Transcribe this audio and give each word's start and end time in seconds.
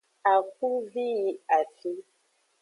Akuvi 0.33 1.05
yi 1.19 1.31
afi. 1.57 1.91